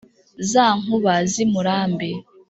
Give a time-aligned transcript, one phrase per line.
[0.51, 2.09] Za nkuba zi Murambi,